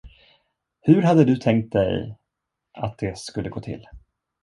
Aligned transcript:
Hur 0.79 1.01
hade 1.01 1.25
du 1.25 1.35
tänkt 1.35 1.73
dig 1.73 2.17
att 2.73 2.97
det 2.97 3.17
skulle 3.17 3.49
gå 3.49 3.61
till? 3.61 3.87